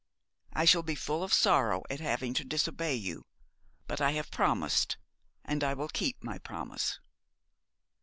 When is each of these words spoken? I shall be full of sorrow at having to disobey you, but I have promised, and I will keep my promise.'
I 0.53 0.65
shall 0.65 0.81
be 0.81 0.95
full 0.95 1.21
of 1.23 1.31
sorrow 1.31 1.83
at 1.91 1.99
having 1.99 2.33
to 2.33 2.43
disobey 2.43 2.95
you, 2.95 3.27
but 3.85 4.01
I 4.01 4.13
have 4.13 4.31
promised, 4.31 4.97
and 5.45 5.63
I 5.63 5.75
will 5.75 5.89
keep 5.89 6.23
my 6.23 6.39
promise.' 6.39 6.99